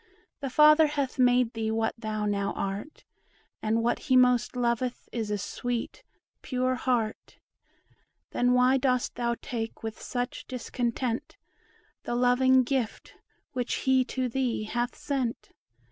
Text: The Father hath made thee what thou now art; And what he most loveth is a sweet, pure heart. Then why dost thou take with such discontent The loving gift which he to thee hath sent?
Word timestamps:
The 0.39 0.49
Father 0.49 0.87
hath 0.87 1.19
made 1.19 1.53
thee 1.53 1.69
what 1.69 1.93
thou 1.95 2.25
now 2.25 2.53
art; 2.53 3.03
And 3.61 3.83
what 3.83 3.99
he 4.09 4.17
most 4.17 4.55
loveth 4.55 5.07
is 5.11 5.29
a 5.29 5.37
sweet, 5.37 6.03
pure 6.41 6.73
heart. 6.73 7.37
Then 8.31 8.53
why 8.53 8.77
dost 8.77 9.13
thou 9.13 9.35
take 9.43 9.83
with 9.83 10.01
such 10.01 10.47
discontent 10.47 11.37
The 12.01 12.15
loving 12.15 12.63
gift 12.63 13.13
which 13.51 13.75
he 13.85 14.03
to 14.05 14.27
thee 14.27 14.63
hath 14.63 14.95
sent? 14.95 15.51